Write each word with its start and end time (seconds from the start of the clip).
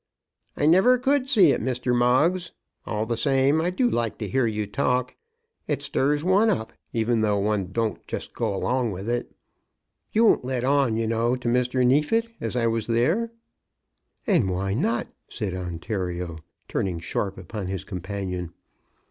"I 0.57 0.65
never 0.65 0.97
could 0.97 1.29
see 1.29 1.51
it, 1.51 1.61
Mr. 1.61 1.95
Moggs. 1.95 2.53
All 2.87 3.05
the 3.05 3.15
same 3.15 3.61
I 3.61 3.69
do 3.69 3.87
like 3.87 4.17
to 4.17 4.27
hear 4.27 4.47
you 4.47 4.65
talk. 4.65 5.15
It 5.67 5.83
stirs 5.83 6.23
one 6.23 6.49
up, 6.49 6.73
even 6.91 7.21
though 7.21 7.37
one 7.37 7.71
don't 7.71 8.03
just 8.07 8.33
go 8.33 8.51
along 8.55 8.89
with 8.93 9.07
it. 9.07 9.31
You 10.11 10.25
won't 10.25 10.43
let 10.43 10.63
on, 10.63 10.97
you 10.97 11.05
know, 11.05 11.35
to 11.35 11.47
Mr. 11.47 11.85
Neefit 11.85 12.29
as 12.41 12.55
I 12.55 12.65
was 12.65 12.87
there." 12.87 13.31
"And 14.25 14.49
why 14.49 14.73
not?" 14.73 15.07
said 15.29 15.53
Ontario, 15.53 16.39
turning 16.67 16.97
sharp 16.99 17.37
upon 17.37 17.67
his 17.67 17.83
companion. 17.83 18.53